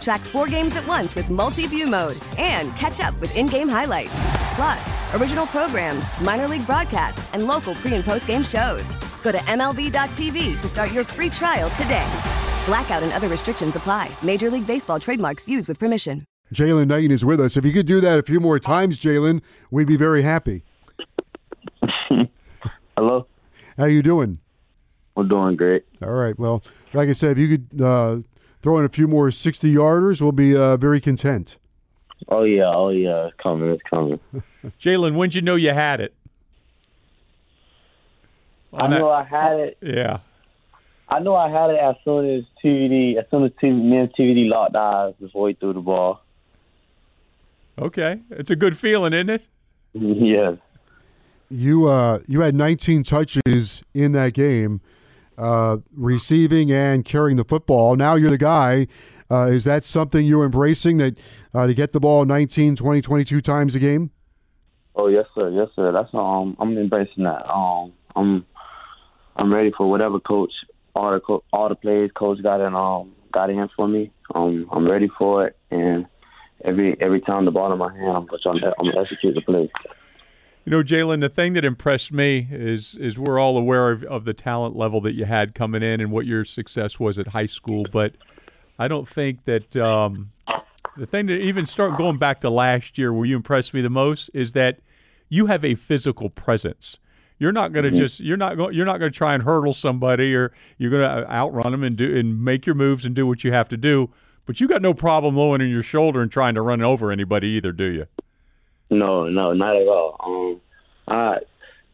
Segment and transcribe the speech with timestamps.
[0.00, 3.68] Track four games at once with multi view mode and catch up with in game
[3.68, 4.12] highlights.
[4.54, 8.84] Plus, original programs, minor league broadcasts, and local pre and post game shows.
[9.22, 12.06] Go to MLB.tv to start your free trial today.
[12.66, 14.10] Blackout and other restrictions apply.
[14.22, 16.22] Major League Baseball trademarks used with permission.
[16.54, 17.56] Jaylan Knighton is with us.
[17.56, 20.64] If you could do that a few more times, Jaylan, we'd be very happy.
[22.96, 23.26] Hello.
[23.76, 24.38] How you doing?
[25.14, 25.84] We're doing great.
[26.02, 26.38] All right.
[26.38, 26.62] Well,
[26.92, 28.18] like I said, if you could uh,
[28.68, 31.56] throw in a few more 60 yarders, we'll be uh, very content.
[32.28, 34.20] Oh yeah, oh yeah, it's coming, it's coming.
[34.78, 36.12] Jaylan, when'd you know you had it?
[38.74, 39.78] I On that- know I had it.
[39.80, 40.18] Yeah.
[41.08, 44.12] I know I had it as soon as TVD, as soon as TV, me and
[44.12, 46.20] TVD locked eyes before he threw the ball.
[47.78, 48.20] Okay.
[48.28, 49.46] It's a good feeling, isn't it?
[49.94, 50.58] yes.
[51.48, 54.82] You uh, you had 19 touches in that game,
[55.38, 57.96] uh, receiving and carrying the football.
[57.96, 58.88] Now you're the guy.
[59.30, 61.18] Uh, is that something you're embracing that
[61.54, 64.10] uh, to get the ball 19, 20, 22 times a game?
[64.94, 65.92] Oh yes, sir, yes, sir.
[65.92, 67.48] That's um, I'm embracing that.
[67.48, 68.44] Um, I'm,
[69.36, 70.50] I'm ready for whatever coach,
[70.94, 74.10] all the co- all the plays coach got in um got in for me.
[74.34, 76.06] Um, I'm ready for it, and
[76.64, 79.70] every every time the ball in my hand, I'm gonna I'm execute the play.
[80.68, 84.26] You know, Jaylan, the thing that impressed me is is we're all aware of, of
[84.26, 87.46] the talent level that you had coming in and what your success was at high
[87.46, 88.16] school, but
[88.78, 90.32] I don't think that um,
[90.94, 93.88] the thing that even start going back to last year, where you impressed me the
[93.88, 94.80] most, is that
[95.30, 96.98] you have a physical presence.
[97.38, 99.72] You're not going to just you're not going you're not going to try and hurdle
[99.72, 103.26] somebody or you're going to outrun them and do and make your moves and do
[103.26, 104.10] what you have to do.
[104.44, 107.72] But you got no problem lowering your shoulder and trying to run over anybody either,
[107.72, 108.06] do you?
[108.90, 110.16] No, no, not at all.
[110.24, 110.60] Um,
[111.08, 111.38] I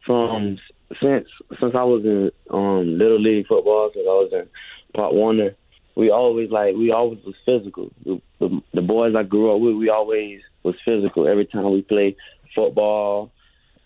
[0.05, 0.57] from
[1.01, 1.27] since
[1.59, 4.47] since I was in um little league football, since I was in
[4.93, 5.55] Pop Warner,
[5.95, 7.91] we always like we always was physical.
[8.05, 11.27] The, the, the boys I grew up with, we always was physical.
[11.27, 12.15] Every time we played
[12.53, 13.31] football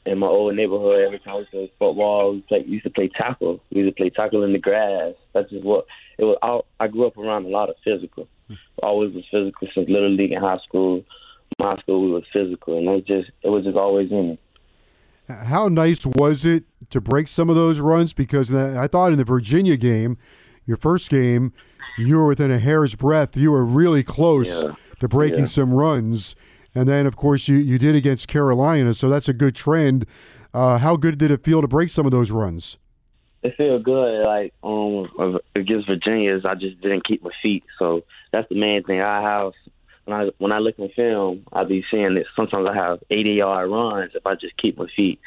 [0.05, 3.09] in my old neighborhood, every time we played football, we played, we used to play
[3.09, 3.61] tackle.
[3.71, 5.13] We used to play tackle in the grass.
[5.33, 5.85] That's just what
[6.17, 6.37] it was.
[6.41, 8.27] I, I grew up around a lot of physical.
[8.81, 11.03] Always was physical since little league and high school.
[11.59, 14.39] My school, we was physical, and it just it was just always in me.
[15.27, 18.13] How nice was it to break some of those runs?
[18.13, 20.17] Because I thought in the Virginia game,
[20.65, 21.53] your first game,
[21.97, 23.37] you were within a hair's breadth.
[23.37, 24.73] You were really close Yeah.
[25.01, 25.45] to breaking Yeah.
[25.45, 26.35] some runs.
[26.73, 30.05] And then, of course, you, you did against Carolina, so that's a good trend.
[30.53, 32.77] Uh, how good did it feel to break some of those runs?
[33.41, 34.25] it feel good.
[34.25, 37.63] Like um against Virginia, is I just didn't keep my feet.
[37.77, 38.99] So that's the main thing.
[39.01, 39.53] I have
[40.09, 43.31] when I when I look in film, I be seeing that sometimes I have 80
[43.31, 45.19] yard runs if I just keep my feet.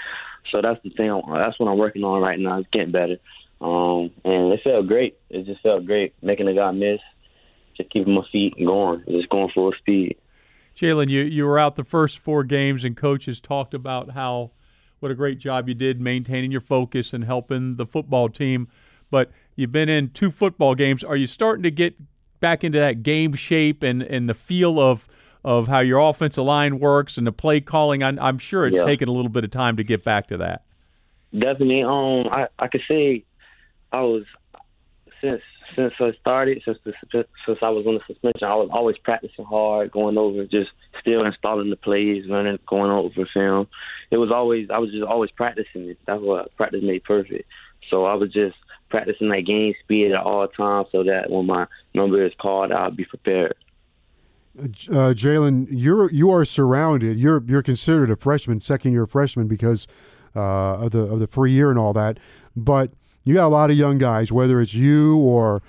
[0.51, 1.23] So that's the thing.
[1.33, 2.59] That's what I'm working on right now.
[2.59, 3.19] It's getting better.
[3.61, 5.19] Um, and it felt great.
[5.31, 6.99] It just felt great making a guy miss,
[7.77, 10.17] just keeping my feet going, just going full speed.
[10.77, 14.51] Jaylan, you, you were out the first four games, and coaches talked about how
[14.99, 18.69] what a great job you did maintaining your focus and helping the football team.
[19.11, 21.05] But you've been in two football games.
[21.05, 21.95] Are you starting to get
[22.43, 25.09] back into that game shape and, and the feel of
[25.45, 28.03] of how your offensive line works and the play calling?
[28.03, 28.85] I'm, I'm sure it's Yeah.
[28.85, 30.65] taken a little bit of time to get back to that.
[31.33, 31.83] Definitely.
[31.83, 33.25] Um, I I could say
[33.91, 34.25] I was
[35.23, 35.41] since
[35.75, 36.93] since I started since the,
[37.47, 38.47] since I was on the suspension.
[38.47, 40.71] I was always practicing hard, going over just
[41.01, 43.69] still installing the plays, running, going over film.
[44.11, 45.99] It was always I was just always practicing it.
[46.07, 47.49] That's what practice made perfect.
[47.91, 48.57] So I was just
[48.93, 52.91] practicing that game speed at all times, so that when my number is called, I'll
[52.91, 53.57] be prepared.
[54.57, 57.19] Uh, Jaylan, you're you are surrounded.
[57.19, 59.87] You're you're considered a freshman, second year freshman because
[60.37, 62.19] uh, of the of the free year and all that.
[62.55, 62.93] But
[63.25, 65.63] you got a lot of young guys, whether it's you or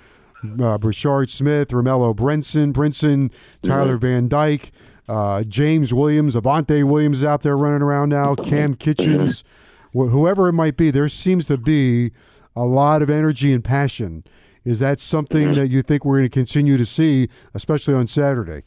[0.44, 3.32] uh, Brashard Smith, Romello Brinson, Brinson,
[3.62, 4.70] Tyler Van Dyke,
[5.08, 9.44] uh, James Williams, Avantae Williams is out there running around now, Kam Kinchens,
[9.92, 10.90] wh- whoever it might be.
[10.90, 12.12] There seems to be
[12.56, 14.24] a lot of energy and passion.
[14.64, 18.62] Is that something that you think we're going to continue to see, especially on Saturday?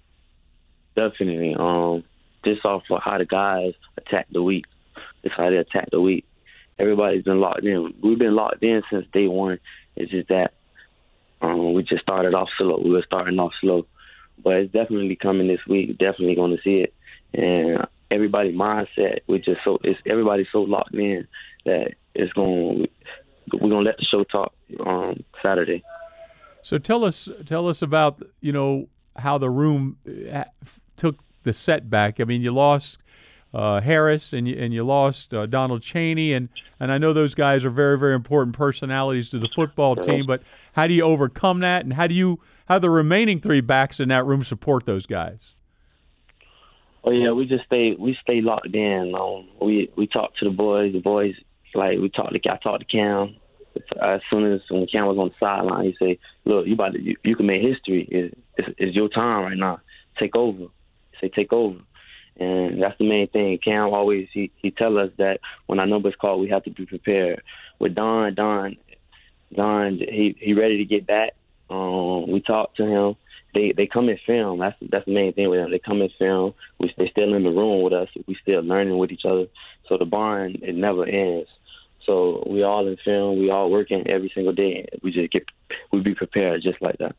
[0.97, 1.55] definitely.
[1.57, 2.03] Um,
[2.43, 4.65] just off of how the guys attack the week.
[5.23, 6.25] Just how they attack the week.
[6.79, 7.93] Everybody's been locked in.
[8.03, 9.59] We've been locked in since day one.
[9.95, 10.53] It's just that
[11.41, 12.81] um, we just started off slow.
[12.83, 13.85] We were starting off slow,
[14.43, 15.97] but it's definitely coming this week.
[15.97, 16.93] Definitely going to see it,
[17.33, 19.19] and everybody mindset.
[19.27, 21.27] We just so it's everybody's so locked in
[21.65, 22.87] that it's going.
[23.53, 25.83] We're gonna let the show talk on Saturday.
[26.61, 29.97] So tell us, tell us about you know how the room
[30.31, 30.45] uh,
[30.95, 32.19] took the setback.
[32.19, 32.99] I mean, you lost
[33.53, 36.49] uh, Harris and you and you lost uh, Donald Chaney, and
[36.79, 40.25] and I know those guys are very very important personalities to the football team.
[40.25, 40.41] But
[40.73, 44.09] how do you overcome that, and how do you how the remaining three backs in
[44.09, 45.55] that room support those guys?
[47.03, 49.15] Oh yeah, we just stay we stay locked in.
[49.15, 50.91] Um, we we talk to the boys.
[50.93, 51.35] The boys
[51.73, 53.35] like we talk to I talk to Cam.
[54.01, 57.01] As soon as when Cam was on the sideline, he say, "Look, you about to
[57.01, 58.07] you, you can make history.
[58.09, 58.35] It's,
[58.77, 59.81] it's, your time right now.
[60.19, 60.65] Take over."
[61.21, 61.79] Say take over,
[62.39, 63.57] and that's the main thing.
[63.63, 66.85] Cam always he he tell us that when our number's called, we have to be
[66.85, 67.41] prepared.
[67.79, 68.77] With Don, Don,
[69.55, 71.33] Don, he he ready to get back.
[71.69, 73.15] Um, we talk to him
[73.53, 74.59] they they come in film.
[74.59, 75.71] That's that's the main thing with them.
[75.71, 76.53] They come in film.
[76.79, 78.09] We they still in the room with us.
[78.27, 79.47] We still learning with each other.
[79.87, 81.49] So the bond it never ends.
[82.05, 83.39] So we all in film.
[83.39, 84.87] We all working every single day.
[85.03, 85.45] We just get
[85.91, 87.15] we be prepared just like that.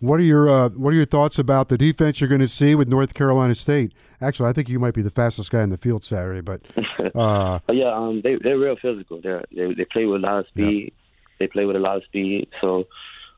[0.00, 2.74] What are your uh, What are your thoughts about the defense you're going to see
[2.74, 3.92] with North Carolina State?
[4.20, 6.40] Actually, I think you might be the fastest guy in the field Saturday.
[6.40, 6.62] But
[7.14, 9.20] uh, yeah, um, they they're real physical.
[9.20, 10.92] They're, they they play with a lot of speed.
[10.94, 11.36] Yeah.
[11.38, 12.48] They play with a lot of speed.
[12.60, 12.84] So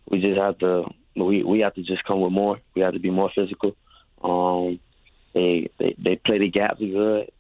[0.08, 0.85] we just have to
[1.17, 2.61] we we have to just come with more.
[2.75, 3.76] We have to be more physical.
[4.23, 4.81] Um,
[5.35, 7.31] they they they play the gaps good.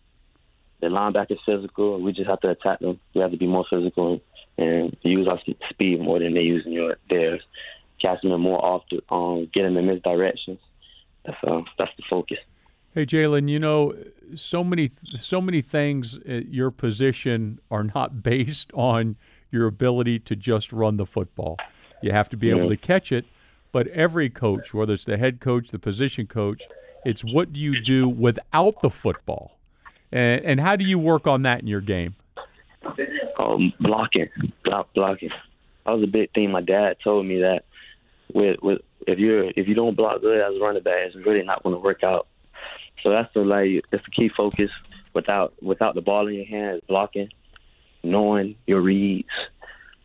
[0.80, 2.00] The linebackers physical.
[2.00, 2.98] We just have to attack them.
[3.14, 4.20] We have to be more physical
[4.58, 5.40] and use our
[5.70, 7.40] speed more than they use in your theirs.
[8.00, 10.58] Catching them more often, um, getting them in misdirections.
[11.24, 12.38] That's uh, that's the focus.
[12.94, 13.94] Hey Jaylan, you know,
[14.34, 19.16] so many so many things at your position are not based on
[19.50, 21.58] your ability to just run the football.
[22.02, 22.56] You have to be yeah.
[22.56, 23.24] able to catch it,
[23.72, 26.68] but every coach, whether it's the head coach, the position coach,
[27.04, 29.58] it's what do you do without the football,
[30.12, 32.14] and, and how do you work on that in your game?
[33.38, 34.28] Um, blocking,
[34.64, 35.30] block blocking.
[35.84, 36.52] That was a big thing.
[36.52, 37.64] My dad told me that
[38.32, 41.42] with with if you're if you don't block good as a running back, it's really
[41.42, 42.28] not going to work out.
[43.02, 44.70] So that's the like that's the key focus.
[45.14, 47.28] Without without the ball in your hands, blocking,
[48.02, 49.28] knowing your reads,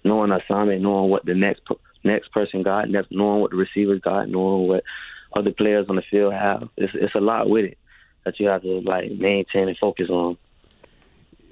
[0.04, 1.62] knowing assignment, knowing what the next
[2.08, 4.84] next person got, knowing what the receivers got, knowing what
[5.36, 6.70] other players on the field have.
[6.78, 7.78] It's it's a lot with it
[8.26, 10.38] that you have to like maintain and focus on.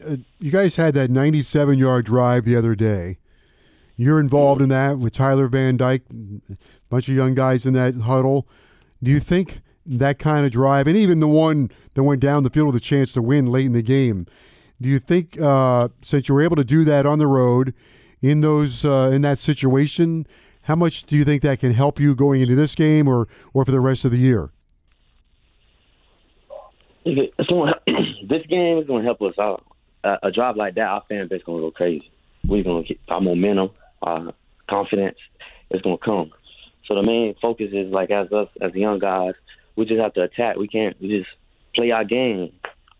[0.05, 3.17] Uh, you guys had that 97 yard drive the other day.
[3.97, 6.57] You're involved in that with Tyler Van Dyke, a
[6.89, 8.45] bunch of young guys in that huddle.
[9.01, 12.49] Do you think that kind of drive, and even the one that went down the
[12.49, 14.25] field with a chance to win late in the game,
[14.81, 17.73] do you think uh, since you were able to do that on the road
[18.21, 20.27] in those uh, in that situation,
[20.65, 23.65] how much do you think that can help you going into this game or, or
[23.65, 24.49] for the rest of the year?
[27.05, 29.63] this game is going to help us out.
[30.03, 32.11] A drive like that, our fan base going to go crazy.
[32.47, 33.71] We're going to get our momentum,
[34.03, 34.33] our
[34.69, 35.17] confidence
[35.71, 36.31] is going to come.
[36.87, 39.33] So the main focus is like as us as young guys,
[39.75, 40.57] we just have to attack.
[40.57, 41.29] We can't we just
[41.73, 42.51] play our game,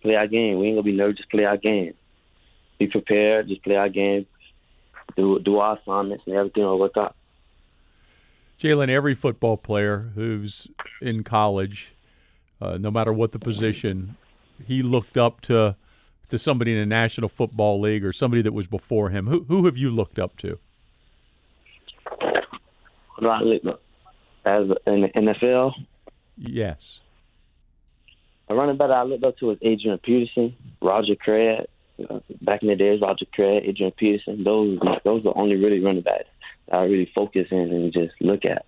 [0.02, 0.60] play our game.
[0.60, 1.18] We ain't gonna be nervous.
[1.18, 1.94] Just play our game.
[2.80, 3.48] Be prepared.
[3.48, 4.26] Just play our game.
[5.16, 7.16] Do do our assignments, and everything will work out.
[8.60, 10.68] Jaylan, every football player who's
[11.02, 11.94] in college,
[12.62, 14.16] uh, no matter what the position,
[14.66, 15.76] he looked up to
[16.30, 19.28] to somebody in the National Football League or somebody that was before him.
[19.28, 20.58] Who who have you looked up to?
[24.46, 25.74] As in the NFL.
[26.38, 27.00] Yes.
[28.48, 31.66] A running back I looked up to was Adrian Peterson, Roger Craig.
[32.10, 34.44] Uh, back in the days, Roger Craig, Adrian Peterson.
[34.44, 36.28] Those those are the only really running backs
[36.72, 38.66] I really focus in and just look at.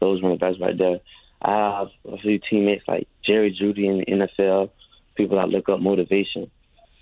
[0.00, 1.00] Those running backs right there.
[1.40, 4.70] I have a few teammates like Jerry Jeudy in the NFL,
[5.14, 6.50] people I look up motivation.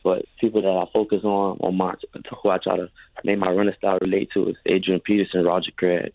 [0.02, 1.94] But people that I focus on, on my
[2.42, 2.90] who I try to
[3.24, 6.12] make my running style relate to is Adrian Peterson, Roger Craig.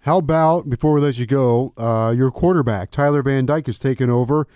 [0.00, 4.10] How about before we let you go, uh, your quarterback Tyler Van Dyke has taken
[4.10, 4.48] over,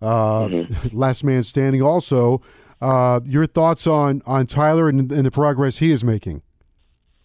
[0.00, 0.88] uh, mm-hmm.
[0.98, 1.82] last man standing.
[1.82, 2.40] Also,
[2.80, 6.40] uh, your thoughts on on Tyler and, and the progress he is making?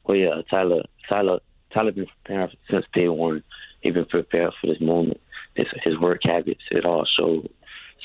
[0.03, 1.39] Well, yeah, Tyler, Tyler,
[1.73, 3.43] Tyler been preparing since day one.
[3.81, 5.19] He been prepared for this moment.
[5.55, 7.49] His his work habits, it all showed.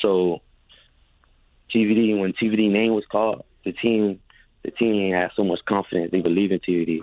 [0.02, 0.42] So,
[1.74, 4.20] TVD when TVD name was called, the team,
[4.62, 6.10] the team had so much confidence.
[6.10, 7.00] They believed in TVD.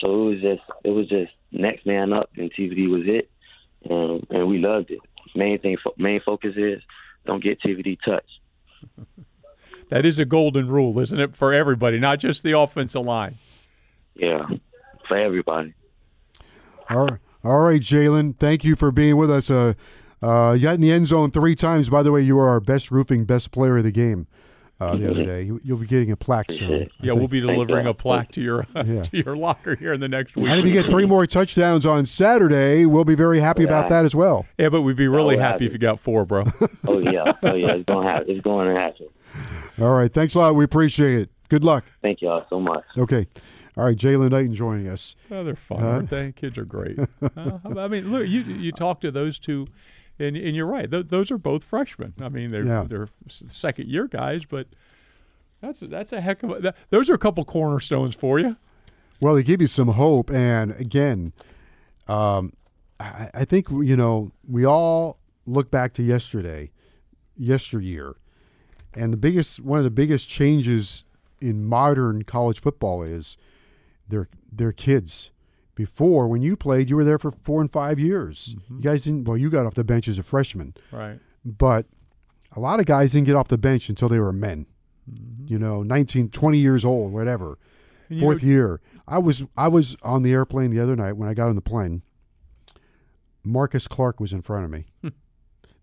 [0.00, 3.30] So it was just, it was just next man up, and TVD was it,
[3.90, 5.00] um, and we loved it.
[5.34, 6.82] main thing, main focus is
[7.24, 8.40] don't get TVD touched.
[9.88, 13.36] That is a golden rule, isn't it, for everybody, not just the offensive line?
[14.16, 14.46] Yeah,
[15.08, 15.74] for everybody.
[16.90, 18.36] All right, all right, Jaylan.
[18.38, 19.50] Thank you for being with us.
[19.50, 19.74] Uh,
[20.22, 21.88] uh, you got in the end zone three times.
[21.88, 24.26] By the way, you were our best roofing, best player of the game
[24.80, 25.42] uh, the other day.
[25.42, 26.90] You, will be getting a plaque soon.
[27.00, 29.02] Yeah, we'll be delivering a plaque to your yeah.
[29.02, 30.48] to your locker here in the next week.
[30.48, 33.68] And if you get three more touchdowns on Saturday, we'll be very happy yeah.
[33.68, 34.46] about that as well.
[34.58, 36.44] Yeah, but we'd be really happy, happy, if you got four, bro.
[36.86, 38.30] oh yeah, oh yeah, it's going to happen.
[38.30, 39.08] It's going to happen.
[39.78, 40.54] All right, thanks a lot.
[40.54, 41.30] We appreciate it.
[41.48, 41.84] Good luck.
[42.02, 42.84] Thank y'all so much.
[42.98, 43.26] Okay.
[43.76, 45.16] All right, Jaylan Knighton joining us.
[45.30, 46.32] Oh, they're fun, uh, aren't they?
[46.32, 46.98] Kids are great.
[46.98, 49.66] uh, I mean, look, you you talk to those two,
[50.18, 50.90] and and you're right.
[50.90, 52.14] Th- those are both freshmen.
[52.20, 52.84] I mean, they're yeah.
[52.88, 54.68] they're second year guys, but
[55.60, 56.60] that's that's a heck of a.
[56.60, 58.56] That, those are a couple cornerstones for you.
[59.20, 61.32] Well, they give you some hope, and again,
[62.08, 62.54] um,
[62.98, 66.70] I, I think you know we all look back to yesterday,
[67.36, 68.16] yesteryear,
[68.94, 71.04] and the biggest one of the biggest changes
[71.42, 73.36] in modern college football is
[74.08, 75.30] their their kids.
[75.74, 78.56] Before, when you played, you were there for four and five years.
[78.56, 78.76] Mm-hmm.
[78.76, 79.24] You guys didn't.
[79.24, 81.20] Well, you got off the bench as a freshman, right?
[81.44, 81.86] But
[82.52, 84.66] a lot of guys didn't get off the bench until they were men.
[85.10, 85.52] Mm-hmm.
[85.52, 87.58] You know, 19, 20 years old, whatever.
[88.20, 88.80] Fourth know, year.
[89.08, 91.60] I was I was on the airplane the other night when I got on the
[91.60, 92.02] plane.
[93.44, 94.84] Marcus Clark was in front of me.
[95.02, 95.12] the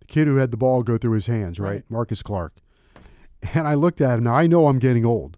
[0.07, 1.69] kid who had the ball go through his hands, right?
[1.69, 1.83] right?
[1.89, 2.53] Marcus Clark.
[3.53, 4.23] And I looked at him.
[4.23, 5.37] Now I know I'm getting old.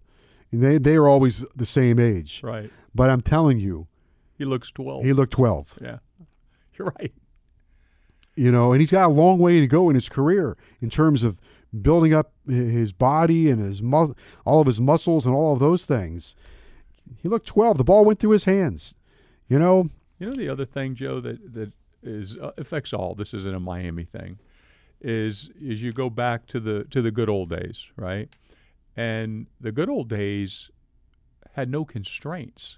[0.59, 2.41] They they are always the same age.
[2.43, 2.71] Right.
[2.93, 3.87] But I'm telling you,
[4.37, 5.03] he looks 12.
[5.03, 5.79] He looked 12.
[5.81, 5.97] Yeah.
[6.77, 7.13] You're right.
[8.35, 11.23] You know, and he's got a long way to go in his career in terms
[11.23, 11.39] of
[11.81, 14.13] building up his body and his mu-
[14.45, 16.35] all of his muscles and all of those things.
[17.21, 17.77] He looked 12.
[17.77, 18.95] The ball went through his hands.
[19.47, 19.89] You know.
[20.19, 21.71] You know the other thing, Joe, that that
[22.03, 23.15] is uh, affects all.
[23.15, 24.39] This isn't a Miami thing.
[25.01, 28.29] Is is you go back to the to the good old days, right?
[28.95, 30.69] And the good old days
[31.53, 32.77] had no constraints.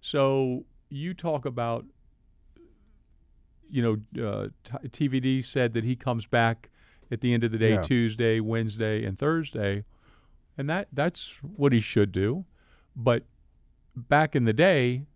[0.00, 1.84] So you talk about,
[3.68, 6.70] you know, uh, t- TVD said that he comes back
[7.10, 7.82] at the end of the day, yeah.
[7.82, 9.84] Tuesday, Wednesday, and Thursday,
[10.58, 12.44] and that that's what he should do.
[12.94, 13.24] But
[13.94, 15.06] back in the day,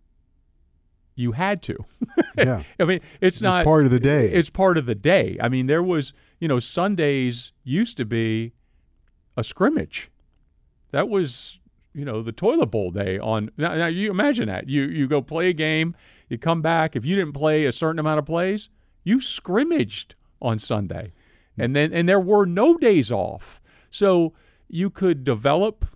[1.14, 1.84] you had to.
[2.38, 2.62] yeah.
[2.78, 4.30] I mean, it's, it's not part of the day.
[4.32, 5.36] It's part of the day.
[5.40, 8.52] I mean, there was, you know, Sundays used to be
[9.36, 10.10] a scrimmage.
[10.92, 11.58] That was,
[11.94, 13.50] you know, the toilet bowl day on.
[13.56, 15.94] Now, now you imagine that you you go play a game,
[16.28, 16.96] you come back.
[16.96, 18.68] If you didn't play a certain amount of plays,
[19.04, 21.12] you scrimmaged on Sunday,
[21.56, 21.62] hmm.
[21.62, 23.60] and then and there were no days off,
[23.90, 24.32] so
[24.68, 25.86] you could develop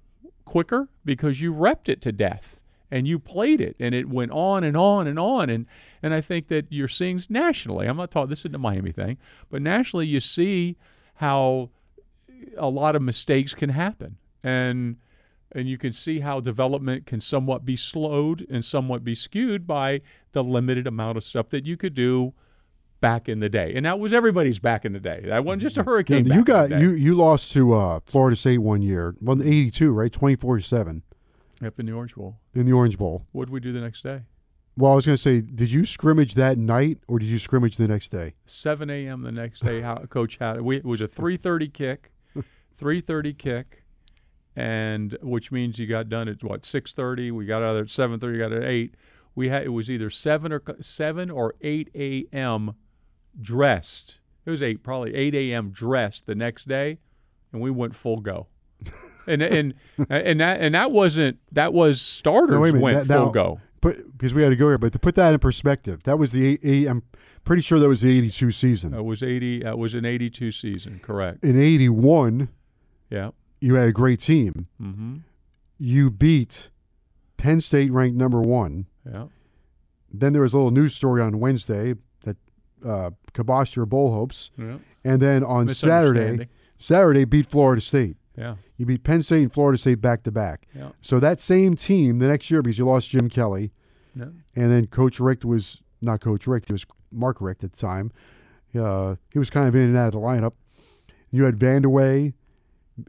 [0.45, 2.61] quicker because you repped it to death
[2.91, 5.67] and you played it and it went on and on and on and
[6.03, 9.17] and I think that you're seeing nationally I'm not talking this isn't a Miami thing
[9.50, 10.76] but nationally you see
[11.17, 11.71] how
[12.57, 14.97] a lot of mistakes can happen and
[15.53, 20.00] and you can see how development can somewhat be slowed and somewhat be skewed by
[20.33, 22.35] the limited amount of stuff that you could do
[23.00, 23.73] back in the day.
[23.75, 25.23] And that was everybody's back in the day.
[25.26, 26.26] That wasn't just a hurricane.
[26.26, 29.14] Yeah, you got you you lost to uh, Florida State one year.
[29.21, 30.12] Well, eighty two, right?
[30.12, 31.03] Twenty four seven.
[31.62, 32.37] Yep, in the Orange Bowl.
[32.55, 33.26] In the Orange Bowl.
[33.33, 34.23] What did we do the next day?
[34.76, 37.76] Well, I was going to say, did you scrimmage that night or did you scrimmage
[37.76, 38.35] the next day?
[38.47, 39.23] 7 a.m.
[39.23, 39.83] the next day.
[39.83, 42.11] How Coach had we, it was a 3:30 kick,
[42.78, 43.85] 3:30 kick
[44.57, 47.31] and which means you got done at what 6:30.
[47.33, 48.38] We got out of there at 7:30.
[48.38, 48.95] Got at eight.
[49.35, 52.75] We had it was either seven or seven or eight a.m.
[53.40, 54.21] dressed.
[54.47, 55.71] It was eight, probably eight a.m.
[55.71, 56.99] dressed the next day,
[57.52, 58.47] and we went full go.
[59.26, 59.75] and and
[60.09, 63.61] and that and that wasn't that was starters no, went that, full now, go.
[63.81, 66.33] Put, because we had to go here, but to put that in perspective, that was
[66.33, 67.02] the i I'm
[67.45, 68.93] pretty sure that was the '82 season.
[68.93, 69.62] That was eighty.
[69.62, 71.45] That was an '82 season, correct?
[71.45, 72.49] In '81,
[73.11, 73.31] yeah,
[73.61, 74.67] you had a great team.
[74.81, 75.17] Mm-hmm.
[75.79, 76.71] You beat
[77.37, 78.87] Penn State, ranked number one.
[79.11, 79.27] Yeah.
[80.13, 81.95] Then there was a little news story on Wednesday
[82.25, 82.37] that
[82.85, 84.51] uh, kiboshed your bowl hopes.
[84.57, 84.79] Yeah.
[85.03, 88.17] And then on Saturday, Saturday beat Florida State.
[88.37, 88.57] Yeah.
[88.77, 90.67] You beat Penn State and Florida State back to back.
[90.75, 90.91] Yeah.
[91.01, 93.73] So that same team the next year because you lost Jim Kelly.
[94.17, 94.27] Yeah.
[94.57, 98.13] And then Coach Richt was not Coach Richt, he was Mark Richt at the time.
[98.79, 100.53] Uh, he was kind of in and out of the lineup.
[101.31, 102.35] You had Vanderwende,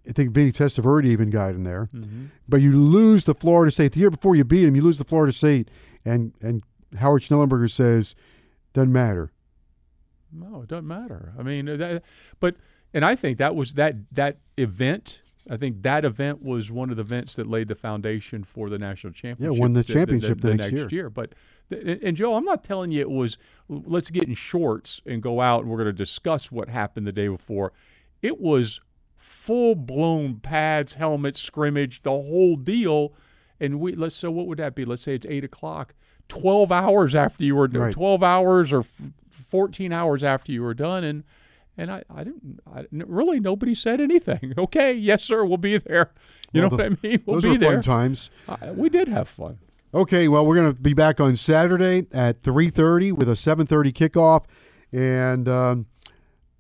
[0.07, 1.89] I think Vinny Testaverde even got in there.
[1.93, 2.25] Mm-hmm.
[2.47, 3.91] But you lose the Florida State.
[3.91, 5.69] The year before you beat him, you lose the Florida State.
[6.03, 6.63] And, and
[6.97, 8.15] Howard Schnellenberger says,
[8.73, 9.31] doesn't matter.
[10.31, 11.33] No, it doesn't matter.
[11.37, 12.03] I mean, that,
[12.39, 12.55] but,
[12.93, 15.21] and I think that was that, that event.
[15.49, 18.79] I think that event was one of the events that laid the foundation for the
[18.79, 19.55] national championship.
[19.55, 21.01] Yeah, won the championship the, the, the, the next, next year.
[21.01, 21.09] year.
[21.09, 21.33] But
[21.69, 23.37] And, and Joe, I'm not telling you it was
[23.69, 27.11] let's get in shorts and go out and we're going to discuss what happened the
[27.11, 27.73] day before.
[28.21, 28.81] It was
[29.45, 33.13] full blown pads, helmets, scrimmage, the whole deal.
[33.59, 34.85] And we let's so what would that be?
[34.85, 35.93] Let's say it's eight o'clock.
[36.27, 37.93] Twelve hours after you were Right.
[37.93, 41.23] twelve hours or f- fourteen hours after you were done, and
[41.77, 44.53] and I, I didn't I, really nobody said anything.
[44.57, 46.11] Okay, yes sir, we'll be there.
[46.51, 47.23] You Well, know the- what I mean?
[47.25, 47.73] We'll those be were there.
[47.73, 48.31] fun times.
[48.49, 49.59] I, we did have fun.
[49.93, 54.43] Okay, well, we're going to be back on Saturday at 3:30 with a 7:30 kickoff,
[54.91, 55.85] and um,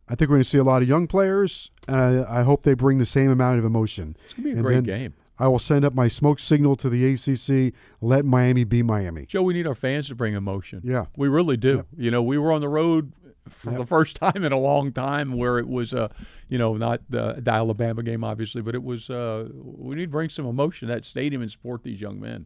[0.07, 1.71] I think we're going to see a lot of young players.
[1.87, 4.15] And I, I hope they bring the same amount of emotion.
[4.25, 5.13] It's gonna be a And great game.
[5.37, 7.73] I will send up my smoke signal to the ACC.
[8.01, 9.25] Let Miami be Miami.
[9.25, 10.81] Joe, we need our fans to bring emotion.
[10.83, 11.05] Yeah.
[11.17, 11.85] we really do.
[11.97, 13.11] You know, we were on the road
[13.49, 16.07] for the first time in a long time where it was, uh,
[16.47, 19.09] you know, not the, the Alabama game, obviously, but it was.
[19.09, 22.45] Uh, we need to bring some emotion to that stadium and support these young men.